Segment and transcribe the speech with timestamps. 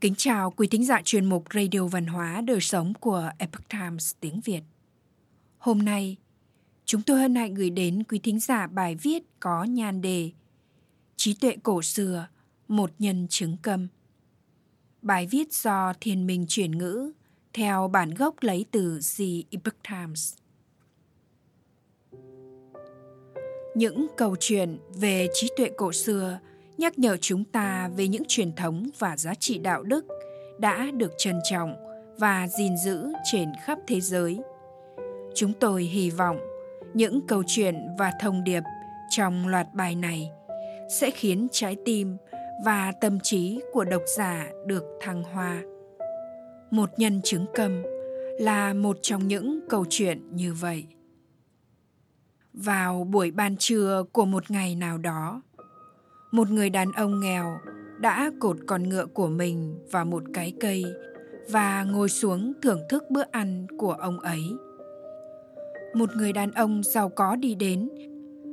[0.00, 4.14] Kính chào quý thính giả chuyên mục Radio Văn hóa Đời Sống của Epoch Times
[4.20, 4.60] tiếng Việt.
[5.58, 6.16] Hôm nay,
[6.84, 10.30] chúng tôi hân hạnh gửi đến quý thính giả bài viết có nhan đề
[11.16, 12.28] Trí tuệ cổ xưa,
[12.68, 13.88] một nhân chứng câm.
[15.02, 17.12] Bài viết do Thiên Minh chuyển ngữ
[17.52, 20.34] theo bản gốc lấy từ The Epoch Times.
[23.74, 26.38] Những câu chuyện về trí tuệ cổ xưa
[26.78, 30.06] nhắc nhở chúng ta về những truyền thống và giá trị đạo đức
[30.58, 31.76] đã được trân trọng
[32.18, 34.38] và gìn giữ trên khắp thế giới.
[35.34, 36.38] Chúng tôi hy vọng
[36.94, 38.62] những câu chuyện và thông điệp
[39.10, 40.30] trong loạt bài này
[41.00, 42.16] sẽ khiến trái tim
[42.64, 45.62] và tâm trí của độc giả được thăng hoa.
[46.70, 47.82] Một nhân chứng cầm
[48.38, 50.84] là một trong những câu chuyện như vậy.
[52.52, 55.42] Vào buổi ban trưa của một ngày nào đó,
[56.30, 57.58] một người đàn ông nghèo
[58.00, 60.84] đã cột con ngựa của mình vào một cái cây
[61.50, 64.42] và ngồi xuống thưởng thức bữa ăn của ông ấy.
[65.94, 67.88] Một người đàn ông giàu có đi đến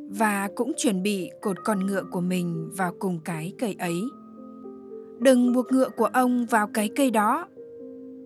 [0.09, 4.01] và cũng chuẩn bị cột con ngựa của mình vào cùng cái cây ấy.
[5.19, 7.47] Đừng buộc ngựa của ông vào cái cây đó.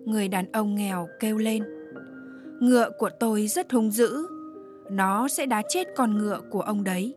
[0.04, 1.62] Người đàn ông nghèo kêu lên.
[2.60, 4.26] Ngựa của tôi rất hung dữ.
[4.90, 7.14] Nó sẽ đá chết con ngựa của ông đấy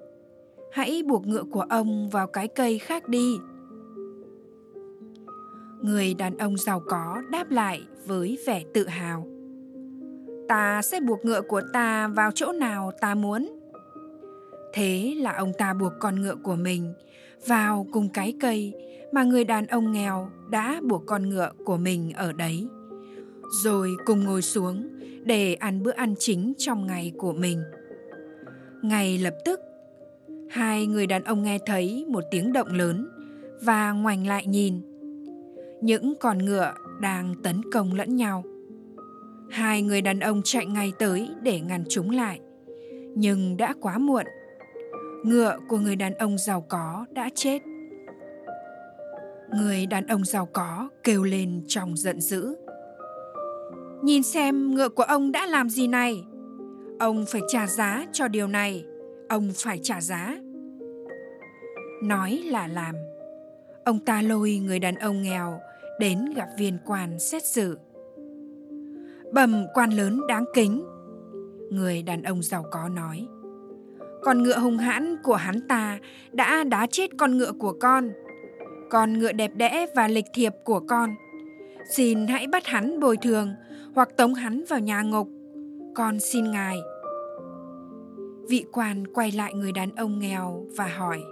[0.74, 3.38] hãy buộc ngựa của ông vào cái cây khác đi.
[5.82, 9.28] Người đàn ông giàu có đáp lại với vẻ tự hào.
[10.48, 13.60] Ta sẽ buộc ngựa của ta vào chỗ nào ta muốn?
[14.74, 16.94] Thế là ông ta buộc con ngựa của mình
[17.48, 18.74] vào cùng cái cây
[19.12, 22.68] mà người đàn ông nghèo đã buộc con ngựa của mình ở đấy,
[23.64, 24.90] rồi cùng ngồi xuống
[25.24, 27.64] để ăn bữa ăn chính trong ngày của mình.
[28.82, 29.60] Ngay lập tức
[30.49, 33.09] Hai người đàn ông nghe thấy một tiếng động lớn
[33.61, 34.81] và ngoảnh lại nhìn.
[35.81, 38.43] Những con ngựa đang tấn công lẫn nhau.
[39.49, 42.39] Hai người đàn ông chạy ngay tới để ngăn chúng lại.
[43.15, 44.26] Nhưng đã quá muộn.
[45.23, 47.61] Ngựa của người đàn ông giàu có đã chết.
[49.58, 52.55] Người đàn ông giàu có kêu lên trong giận dữ.
[54.03, 56.23] Nhìn xem ngựa của ông đã làm gì này.
[56.99, 58.86] Ông phải trả giá cho điều này
[59.30, 60.38] ông phải trả giá.
[62.04, 62.95] Nói là làm.
[63.86, 65.60] Ông ta lôi người đàn ông nghèo
[66.00, 67.78] đến gặp viên quan xét xử.
[69.33, 70.86] Bẩm quan lớn đáng kính,
[71.70, 73.28] người đàn ông giàu có nói.
[74.23, 76.00] Con ngựa hung hãn của hắn ta
[76.32, 78.10] đã đá chết con ngựa của con.
[78.89, 81.10] Con ngựa đẹp đẽ và lịch thiệp của con.
[81.89, 83.54] Xin hãy bắt hắn bồi thường
[83.95, 85.28] hoặc tống hắn vào nhà ngục.
[85.95, 86.78] Con xin ngài
[88.49, 91.23] vị quan quay lại người đàn ông nghèo và hỏi,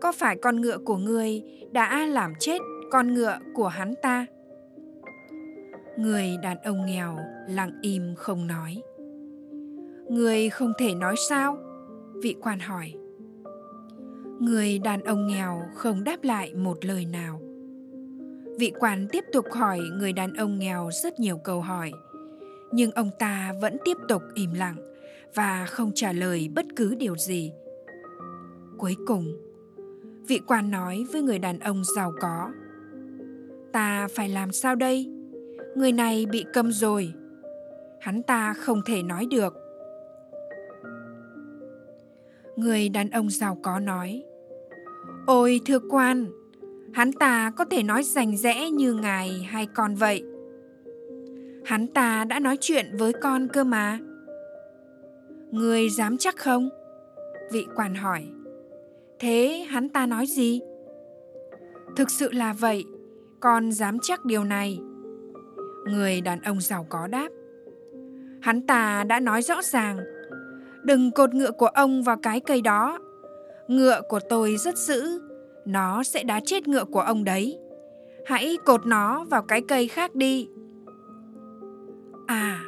[0.00, 2.58] có phải con ngựa của ngươi đã làm chết
[2.90, 4.26] con ngựa của hắn ta?
[5.98, 7.18] Người đàn ông nghèo
[7.48, 8.82] lặng im không nói.
[10.08, 11.58] Người không thể nói sao?
[12.22, 12.94] Vị quan hỏi.
[14.40, 17.40] Người đàn ông nghèo không đáp lại một lời nào.
[18.58, 21.92] Vị quan tiếp tục hỏi người đàn ông nghèo rất nhiều câu hỏi,
[22.72, 24.76] nhưng ông ta vẫn tiếp tục im lặng
[25.36, 27.52] và không trả lời bất cứ điều gì.
[28.78, 29.36] Cuối cùng,
[30.28, 32.50] vị quan nói với người đàn ông giàu có,
[33.72, 35.10] ta phải làm sao đây?
[35.74, 37.12] Người này bị câm rồi.
[38.00, 39.54] Hắn ta không thể nói được.
[42.56, 44.22] Người đàn ông giàu có nói,
[45.26, 46.26] ôi thưa quan,
[46.94, 50.22] hắn ta có thể nói rành rẽ như ngài hay con vậy?
[51.64, 53.98] Hắn ta đã nói chuyện với con cơ mà.
[55.50, 56.68] Người dám chắc không?
[57.52, 58.26] Vị quan hỏi.
[59.18, 60.60] Thế hắn ta nói gì?
[61.96, 62.84] Thực sự là vậy,
[63.40, 64.78] con dám chắc điều này.
[65.86, 67.28] Người đàn ông giàu có đáp.
[68.40, 69.98] Hắn ta đã nói rõ ràng,
[70.82, 72.98] đừng cột ngựa của ông vào cái cây đó.
[73.68, 75.20] Ngựa của tôi rất dữ,
[75.64, 77.58] nó sẽ đá chết ngựa của ông đấy.
[78.26, 80.48] Hãy cột nó vào cái cây khác đi.
[82.26, 82.60] À,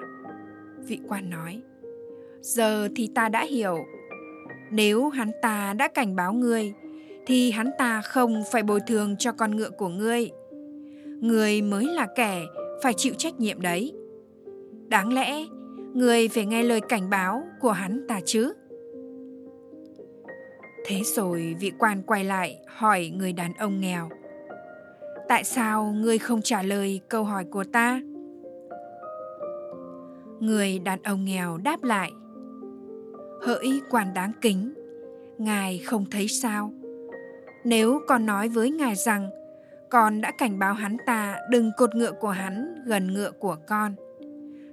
[0.87, 1.63] vị quan nói,
[2.41, 3.77] giờ thì ta đã hiểu.
[4.71, 6.73] Nếu hắn ta đã cảnh báo ngươi,
[7.27, 10.31] thì hắn ta không phải bồi thường cho con ngựa của ngươi.
[11.21, 12.43] Ngươi mới là kẻ
[12.83, 13.93] phải chịu trách nhiệm đấy.
[14.89, 15.45] Đáng lẽ,
[15.95, 18.53] ngươi phải nghe lời cảnh báo của hắn ta chứ?
[20.87, 24.09] Thế rồi vị quan quay lại hỏi người đàn ông nghèo.
[25.29, 28.01] Tại sao ngươi không trả lời câu hỏi của ta?
[30.41, 32.13] Người đàn ông nghèo đáp lại
[33.43, 34.75] hỡi quan đáng kính
[35.39, 36.73] ngài không thấy sao
[37.65, 39.31] nếu con nói với ngài rằng
[39.91, 43.95] con đã cảnh báo hắn ta đừng cột ngựa của hắn gần ngựa của con.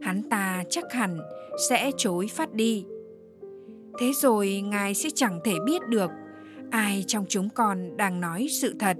[0.01, 1.19] Hắn ta chắc hẳn
[1.69, 2.85] sẽ chối phát đi.
[3.99, 6.11] Thế rồi ngài sẽ chẳng thể biết được
[6.71, 8.97] ai trong chúng con đang nói sự thật.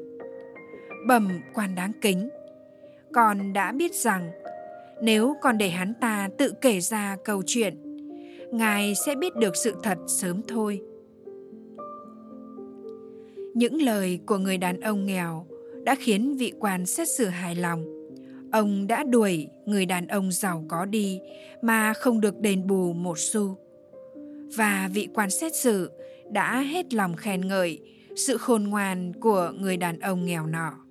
[1.07, 2.29] Bẩm quan đáng kính,
[3.13, 4.31] con đã biết rằng
[5.01, 7.84] nếu còn để hắn ta tự kể ra câu chuyện,
[8.51, 10.81] ngài sẽ biết được sự thật sớm thôi.
[13.53, 15.47] Những lời của người đàn ông nghèo
[15.83, 17.85] đã khiến vị quan xét xử hài lòng.
[18.51, 21.19] Ông đã đuổi người đàn ông giàu có đi
[21.61, 23.57] mà không được đền bù một xu.
[24.55, 25.91] Và vị quan xét xử
[26.31, 27.79] đã hết lòng khen ngợi
[28.15, 30.84] sự khôn ngoan của người đàn ông nghèo nọ.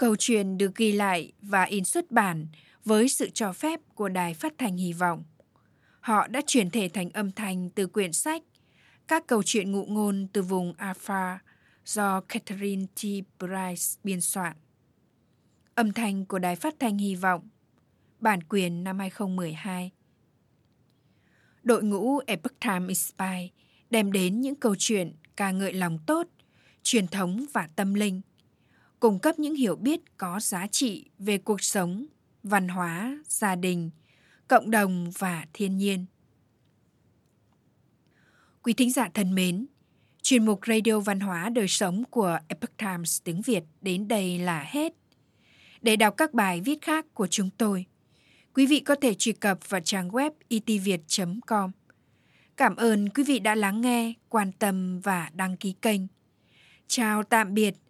[0.00, 2.46] Câu chuyện được ghi lại và in xuất bản
[2.84, 5.24] với sự cho phép của Đài Phát thanh Hy vọng.
[6.00, 8.42] Họ đã chuyển thể thành âm thanh từ quyển sách
[9.08, 11.38] các câu chuyện ngụ ngôn từ vùng Alpha
[11.84, 13.00] do Catherine T.
[13.38, 14.56] Price biên soạn.
[15.74, 17.48] Âm thanh của Đài Phát thanh Hy vọng,
[18.20, 19.90] bản quyền năm 2012.
[21.62, 23.48] Đội ngũ Epoch Time Inspire
[23.90, 26.26] đem đến những câu chuyện ca ngợi lòng tốt,
[26.82, 28.20] truyền thống và tâm linh,
[29.00, 32.06] cung cấp những hiểu biết có giá trị về cuộc sống,
[32.42, 33.90] văn hóa, gia đình,
[34.48, 36.06] cộng đồng và thiên nhiên.
[38.62, 39.66] Quý thính giả thân mến,
[40.22, 44.64] chuyên mục Radio Văn hóa Đời Sống của Epoch Times tiếng Việt đến đây là
[44.68, 44.92] hết.
[45.82, 47.86] Để đọc các bài viết khác của chúng tôi,
[48.54, 51.70] quý vị có thể truy cập vào trang web itviet.com.
[52.56, 56.00] Cảm ơn quý vị đã lắng nghe, quan tâm và đăng ký kênh.
[56.86, 57.74] Chào tạm biệt